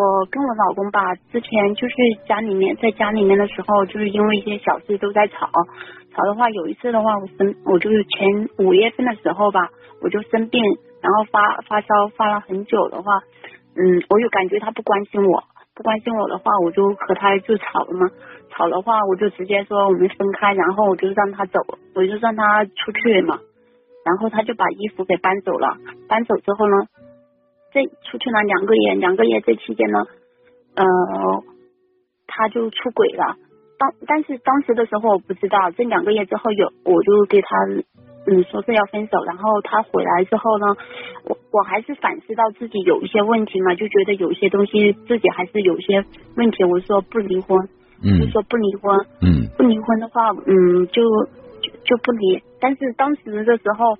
[0.00, 1.94] 我跟我老公吧，之前就是
[2.26, 5.46] 家里面在家里面的时候，就是因为一些小事都在吵。
[6.16, 9.68] 吵的话，有一次的话，我生我就是前五月份的时候吧，
[10.00, 10.62] 我就生病，
[11.02, 13.12] 然后发发烧发了很久的话，
[13.76, 15.44] 嗯，我就感觉他不关心我，
[15.74, 18.08] 不关心我的话，我就和他就吵了嘛。
[18.48, 21.60] 吵的话，我就直接说我们分开，然后我就让他走，
[21.94, 23.38] 我就让他出去嘛。
[24.06, 25.76] 然后他就把衣服给搬走了，
[26.08, 26.86] 搬走之后呢？
[27.72, 29.98] 这出去了两个月，两个月这期间呢，
[30.74, 30.84] 呃，
[32.26, 33.36] 他就出轨了。
[33.78, 37.48] 当但是当时的时候我不知道，这两个月之后有，我就给他
[38.26, 39.22] 嗯说是要分手。
[39.24, 40.66] 然后他回来之后呢，
[41.24, 46.04] 我我还是反思到自己有一些问题嘛，就觉得有一些东西自己还是有些
[46.36, 46.64] 问题。
[46.64, 47.56] 我说不离婚，
[48.02, 51.02] 嗯，就说不离婚，嗯，不离婚的话，嗯，就
[51.62, 52.42] 就就不离。
[52.60, 53.96] 但是当时的时候。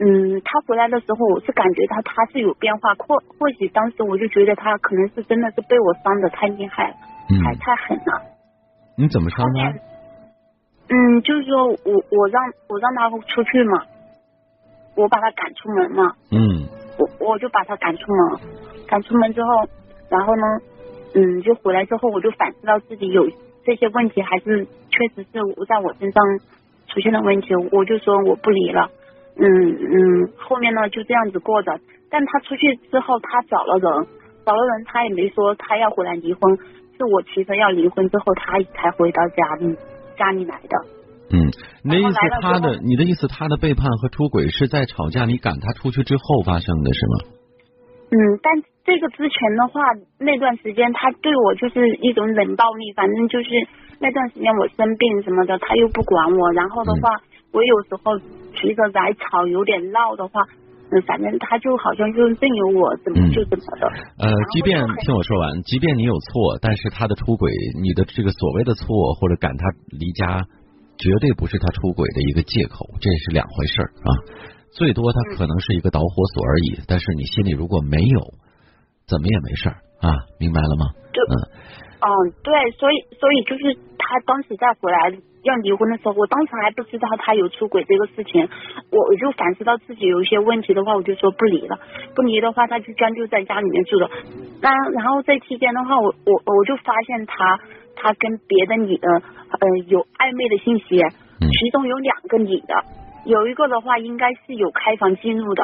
[0.00, 6.94] 嗯，他回来的时候，我是感觉他他是有变化，或或许当时我就觉得他可能是真的是被我伤的太厉害了，
[7.44, 8.22] 太太狠了。
[8.96, 9.74] 你怎么伤他？
[10.90, 13.82] 嗯，就是说我我让我让他出去嘛，
[14.96, 16.14] 我把他赶出门嘛。
[16.30, 16.68] 嗯。
[16.98, 18.40] 我我就把他赶出门，
[18.88, 19.68] 赶出门之后，
[20.08, 20.42] 然后呢，
[21.14, 23.28] 嗯，就回来之后，我就反思到自己有
[23.64, 26.24] 这些问题，还是确实是我在我身上
[26.88, 28.90] 出现的问题，我就说我不离了。
[29.38, 31.78] 嗯嗯，后面呢就这样子过着，
[32.10, 34.06] 但他出去之后，他找了人，
[34.44, 36.58] 找了人，他也没说他要回来离婚，
[36.98, 39.76] 是我提出要离婚之后，他才回到家里
[40.18, 40.74] 家里来的。
[41.30, 41.38] 嗯，
[41.84, 47.14] 你的意思他的你的意思他的背叛和出轨是在吵架你赶他出去之后发生的是吗？
[48.10, 49.80] 嗯，但这个之前的话，
[50.18, 53.48] 那段时间他对我就是一种冷暴力，反正就是
[54.00, 57.22] 那段时间我生病什么的，他又不管我，然后的话。
[57.50, 58.12] 我有时候
[58.58, 60.42] 提着来吵有点闹的话，
[60.90, 63.86] 嗯，反正他就好像就任由我怎么就怎么的。
[64.18, 70.44] 呃，即便听我说完，即便你有错，但是他的出轨，你的这个所谓的错或者赶他离家，
[70.98, 74.10] 绝对不是他出轨的一个借口，这是两回事啊。
[74.72, 78.20] 最多他可能是一个导火索而已，但是你心里如果没有，
[79.06, 79.68] 怎么也没事
[80.00, 80.86] 啊，明白了吗？
[81.18, 81.34] 嗯，
[82.00, 85.18] 嗯，对，所以所以就是他当时再回来。
[85.44, 88.46] 要离婚的时候，我当时还不知道他有出轨这个事情，
[88.90, 91.78] 我我就反思到自己有一些问题的话，我就说不离了，
[92.14, 94.10] 不离的话，他就将就在家里面住了。
[94.60, 97.60] 那然后这期间的话，我我我就发现他
[97.94, 100.98] 他跟别的女的呃有暧昧的信息，
[101.38, 102.74] 其中有两个女的，
[103.24, 105.62] 有一个的话应该是有开房记录的。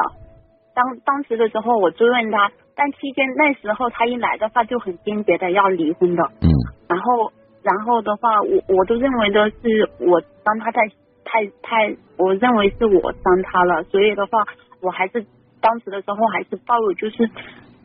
[0.73, 6.23] 当当时的时候我追问他，但期间那时候他一来的话就很坚决的要离婚的。
[6.41, 6.49] 嗯，
[6.89, 7.31] 然后。
[7.65, 10.87] 然后的话，我我都认为的是我伤他太
[11.23, 14.45] 太太，我认为是我伤他了，所以的话，
[14.81, 15.25] 我还是
[15.59, 17.27] 当时的时候还是抱有就是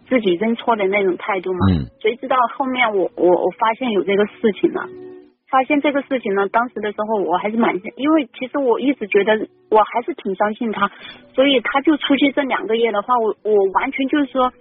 [0.06, 1.60] 自己认错的那种态度嘛。
[1.72, 1.88] 嗯。
[2.02, 4.84] 谁知道后面我我我发现有这个事情了，
[5.48, 10.90] 发现这个事情呢，当时的时候我还是蛮，因为其实我一直觉得我还是挺相信他，
[11.34, 14.52] 所以他就出去这两个月的话，我我完全就是说。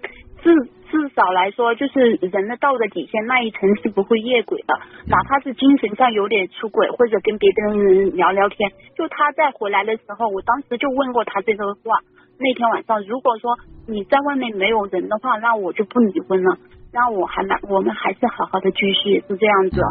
[0.42, 0.56] 至
[0.90, 4.74] 至少来说，就是人的道德底线那一层是不会越轨的，
[5.06, 12.00] 哪怕是精神上有点出轨，或者跟别的人聊聊天，就他在回来的时候，我当时就问过他这个话。
[12.40, 16.56] 那天晚上，如果说你在外面没有人的话，那我就不离婚了，
[16.94, 19.82] 那我还蛮，我们还是好好的继续，是这样子。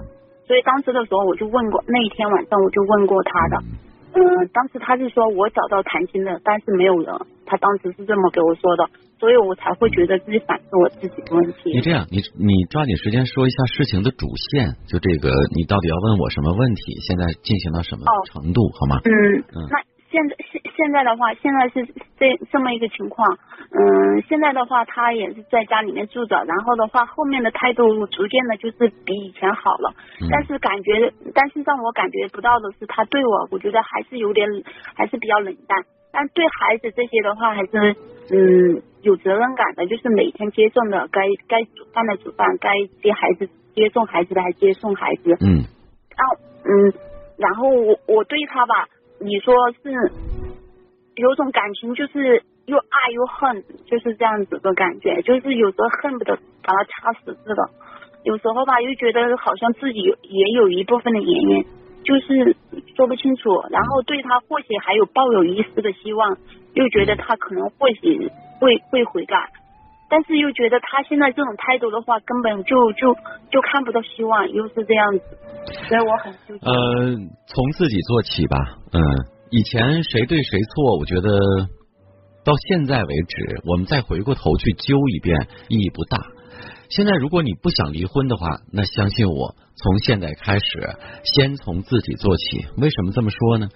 [0.46, 3.62] 所以当时的时候，我就问过，那一天晚上我就问过他的。
[4.18, 7.14] 嗯，当时他是说我找到谈心的，但是没有人。
[7.46, 8.84] 他当时是这么给我说的，
[9.18, 11.72] 所以我才会觉得自己反思我自己的问题。
[11.72, 17.00] 你这样，你你抓紧时间说一下事情的主线，就这个，你到底要问我什么问题？
[17.06, 19.00] 现在进行到什么程度，好吗？
[19.04, 19.10] 嗯，
[19.70, 19.78] 那。
[20.08, 21.84] 现在现现在的话，现在是
[22.18, 23.38] 这这么一个情况，
[23.70, 29.92] 嗯，现在的话他也是在家里面住着，然后的话后面的态度逐渐的就是比以前好了，
[30.30, 34.48] 但是感觉，但是让我感觉不到的是他对我，我觉得还是有点，
[34.94, 37.96] 还是比较冷淡，但对孩子这些的话还是
[38.32, 42.70] 嗯有责任感的，就是每天接送的，该该煮饭的煮饭，该
[43.02, 45.62] 接孩子接送孩子的还接送孩子，嗯，
[46.16, 46.92] 然后嗯，
[47.36, 48.88] 然后我我对他吧。
[49.20, 49.90] 你说是
[51.18, 57.70] 有种感情，就是又爱又恨，就是这样子的感觉，就是有时候恨不得把他掐死似的，
[58.24, 61.64] 有时候吧又觉得好像自己也有一部分的原因，
[62.04, 62.56] 就是
[62.96, 63.50] 说不清楚。
[63.70, 66.38] 然后对他或许还有抱有一丝的希望，
[66.74, 68.30] 又觉得他可能或许
[68.60, 69.36] 会会悔改，
[70.08, 73.14] 但是又觉得他现在这种态度的话，根本就就
[73.50, 75.24] 就看不到希望，又是这样子。
[75.88, 76.74] 所以我很纠结呃，
[77.46, 78.56] 从自己做起吧。
[78.92, 79.00] 嗯，
[79.50, 81.30] 以前谁对谁错，我觉得
[82.44, 86.26] 到现在为止，我们再回过头去揪一遍，意义不大。
[86.90, 90.64] 现在如果你不想离婚的话，那相信我，从现在开始，
[91.24, 92.66] 先从自己做起。
[92.76, 93.68] 为什么这么说呢？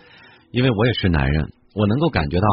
[0.51, 2.47] 因为我也是男人，我能够感觉到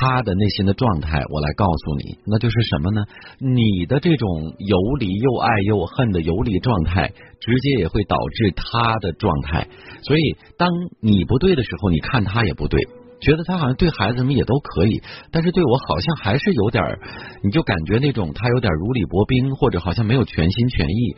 [0.00, 1.22] 他的内心的状态。
[1.30, 3.04] 我来告诉你，那就是什么呢？
[3.38, 9.68] 你的这种游离又爱又恨的游离状态，直接也会导致他的状态。
[10.02, 10.68] 所以，当
[11.00, 12.80] 你不对的时候，你看他也不对。
[13.20, 16.98] 觉得他好像对孩子们也都可以，但是对我好像还是有点儿
[17.44, 21.16] 你就感觉那种他有点如履薄冰，或者好像没有全心全意。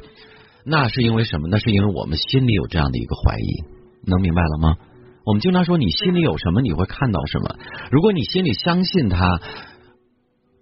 [0.65, 1.47] 那是因为什么？
[1.49, 4.77] 那是因为我们心里有这样的一个怀疑，能明白了吗？
[5.25, 7.57] 我们经常说你心里有什么，你会看到什么。
[7.91, 9.41] 如果你心里相信他，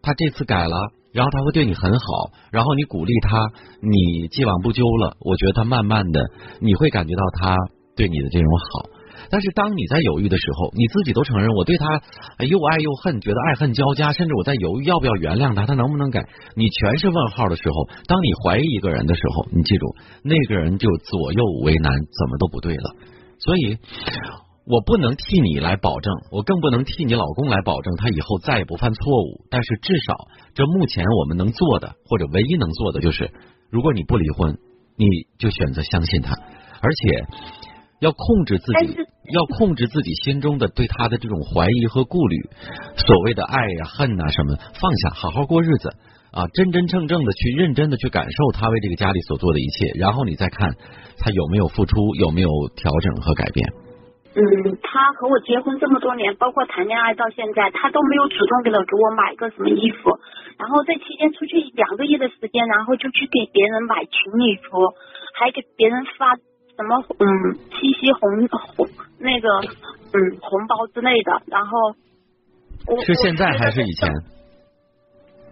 [0.03, 0.77] 他这次改了，
[1.13, 3.39] 然后他会对你很好，然后你鼓励他，
[3.81, 6.21] 你既往不咎了，我觉得他慢慢的
[6.61, 7.57] 你会感觉到他
[7.97, 8.91] 对你的这种好。
[9.29, 11.87] 但是当你在犹豫的时候，你自己都承认我对他
[12.49, 16.27] 又爱又恨，觉得爱恨交加，甚至我在犹豫要不要原谅他，他能不能改？
[16.55, 22.95] 你全是问号的时候，当你怀疑一个人的时候，你记住，那个人就左右为难，怎么都不对了。
[23.39, 23.79] 所以，
[24.71, 29.45] 我不能替你来保证，我更不能替你老公来保证他以后再也不犯错误。
[29.51, 30.15] 但是至少，
[30.55, 33.33] 这目前我们能做的，或者唯一能做的，就是
[33.71, 34.57] 如果你不离婚，
[34.97, 35.07] 你
[35.39, 36.35] 就选择相信他，
[36.81, 37.27] 而且。
[38.01, 38.97] 要控制自己，
[39.31, 42.49] 要控制自己心中的对他的这种怀疑和顾虑，
[42.97, 45.91] 所谓的爱呀、恨呐什么，放下，好好过日子
[46.31, 50.75] 啊，真真正正的去认真的去感受他为这个家里所做的一切，然后你再看
[51.19, 53.71] 他有没有付出，有没有调整和改变。
[54.35, 60.11] 嗯，他和我结婚这么多年，包括谈恋爱到现在，他都没有主动给了给我买个什么衣服，
[60.59, 64.95] 然后这期间出去两个月的时间，然后就去给别人买情侣服，
[65.35, 66.37] 还给别人发。
[66.77, 67.27] 什么嗯，
[67.69, 68.89] 七夕红红
[69.19, 71.93] 那个嗯红包之类的，然后
[73.05, 74.09] 是现在还是以前？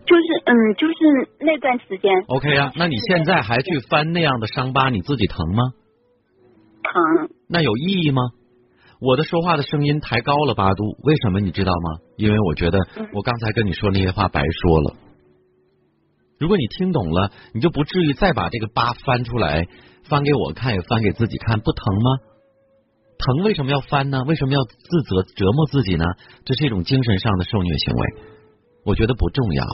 [0.06, 0.94] 就是嗯，就是
[1.40, 2.10] 那段时间。
[2.28, 5.64] OK 啊，那你现在还去翻那样的伤疤，你自己疼吗？
[6.82, 7.28] 疼。
[7.50, 8.22] 那有意义吗？
[9.00, 12.00] 我的说话的声音抬高了八度，为什么你知道吗？
[12.16, 12.78] 因为我觉得
[13.14, 14.96] 我刚才跟你说那些话白说了。
[16.38, 19.66] 如果你听懂了，你就不至于再把这个八翻出来。
[20.08, 22.10] 翻给我看，也翻给自己看，不疼吗？
[23.18, 24.24] 疼为什么要翻呢？
[24.24, 26.04] 为什么要自责折磨自己呢？
[26.44, 28.06] 这是一种精神上的受虐行为，
[28.84, 29.64] 我觉得不重要，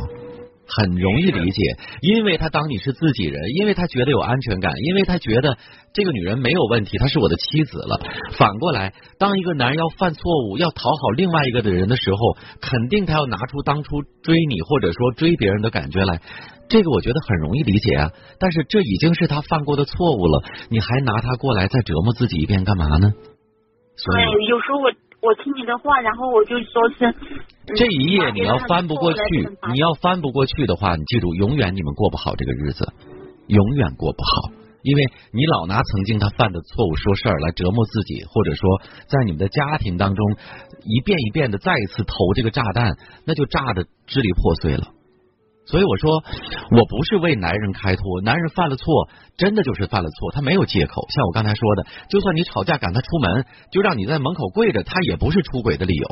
[0.66, 1.62] 很容易理解。
[2.00, 5.56] 因为他当你是自己人，因为他觉得有安全感，因为他觉得
[5.92, 8.00] 这个女人没有问题，她是我的妻子了。
[8.36, 12.18] 反过来，当一个男人要犯错误，要讨好另外一个的人的时候，
[12.60, 16.20] 肯定他要拿出当初追你或者说追别人的感觉来。
[16.68, 23.12] 这个我觉得很容易理解啊，但是这已经是他犯过的错误了，你还拿他过来再折磨自己一遍干嘛呢？
[23.96, 24.90] 所以有时候我
[25.24, 27.14] 我听你的话，然后我就说是
[27.74, 29.18] 这一页你要翻不过去，
[29.72, 32.92] 你要翻不过去的话，你记住，永远你们过不好这个日子，
[33.46, 40.36] 永远过不好，因为你老拿曾经他犯的错误说事儿来折磨自己，或者说在你们的家庭当中
[40.84, 44.88] 一遍一遍的再一次投这个炸弹，那就炸的支离破碎了。
[45.66, 46.22] 所以我说，
[46.76, 51.06] 我不是为男人开脱，男人犯了错，真的就是犯了错，他没有借口。
[51.08, 56.08] 像我刚才说的，就算你吵架赶他出门，就让你在门口跪着，他也不是出轨的理由。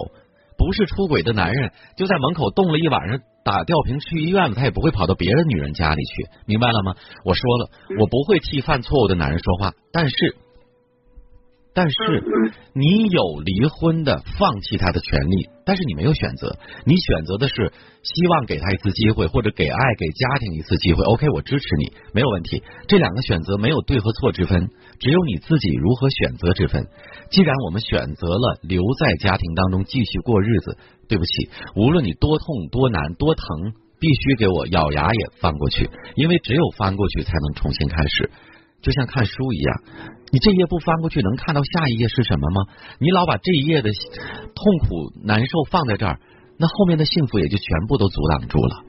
[0.56, 6.94] 不是出轨的男人，就在门口冻了一晚上，打吊瓶去医院，他也不会跑到别的女人家里去，明白了吗？
[7.24, 10.36] 我说了，我不会替犯错误的男人说话，但是。
[11.74, 11.96] 但是
[12.74, 21.02] 你有离婚的放弃他的权利，但是你没有选择，你选择的是希望给他一次机会，或者给爱给家庭一次机会。
[21.04, 22.62] OK，我支持你，没有问题。
[22.88, 26.86] 这两个选择没有对和错之分，只有你自己如何选择之分。
[27.30, 30.76] 既然我们选择了留在家庭当中继续过日子，
[31.08, 38.30] 对不起，无论你多痛多难多疼，必须给我咬牙也翻过去，因为只有翻过去才能重新开始。
[38.82, 39.70] 就像看书一样，
[40.34, 42.66] 你这页不翻过去，能看到下一页是什么吗？
[42.98, 43.88] 你老把这一页的
[44.58, 46.18] 痛苦难受放在这儿，
[46.58, 48.82] 那后面的幸福也就全部都阻挡住了，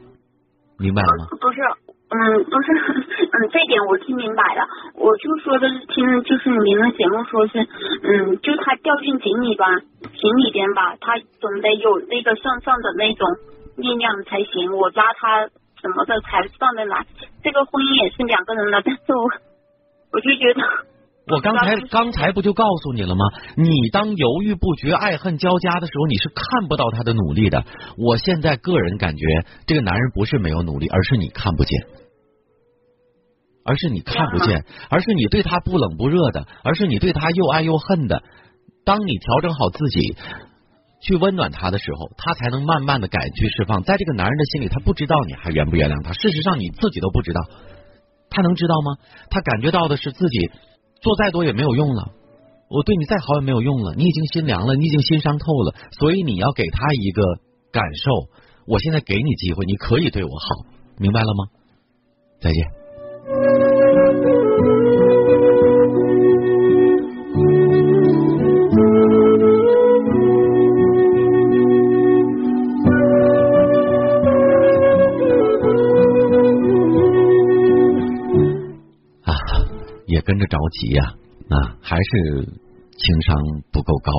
[0.81, 1.29] 明白了吗？
[1.37, 1.61] 不是，
[2.09, 2.17] 嗯，
[2.49, 2.67] 不是，
[3.21, 4.65] 嗯，这点我听明白了。
[4.97, 9.65] 我就说的是听，就是你们节目说是，嗯，就他掉进井里吧，
[10.09, 13.29] 井里边吧，他总得有那个向上的那种
[13.77, 14.73] 力量才行。
[14.73, 15.45] 我拉他
[15.81, 17.05] 什么的才上得来。
[17.43, 19.52] 这个婚姻也是两个人的，但是我。
[20.13, 20.61] 我就觉得，
[21.33, 23.25] 我刚才刚才不就告诉你了吗？
[23.57, 27.65] 你当犹豫不决、爱恨交加的时候，你是看不到他的努力的。
[27.97, 29.25] 我现在个人感觉，
[29.65, 31.87] 这个男人不是没有努力，而是你看不见，
[33.65, 38.21] 而是你看不见， 而是你对他不冷不热的，而是你对他又爱又恨的。
[38.85, 40.15] 当你调整好自己，
[41.01, 43.81] 去温暖他的时候，他才能慢慢的改去释放。
[43.83, 46.11] 在这个男人的心里，他不知道你还原不原谅他。
[46.13, 47.41] 事实上，你自己都不知道，
[48.33, 48.97] 他能知道吗？
[49.29, 50.49] 他感觉到的是自己
[50.99, 52.11] 做再多也没有用了，
[52.69, 55.75] 我对你再好也没有用了，你已经心凉了，你已经心伤透了。
[55.91, 57.21] 所以你要给他一个
[57.71, 58.11] 感受，
[58.65, 60.65] 我现在给你机会，你可以对我好，
[60.97, 61.49] 明白了吗？
[62.41, 62.82] 再见。
[80.53, 81.01] 着急呀，
[81.49, 83.35] 啊，还是情商
[83.71, 84.13] 不够高。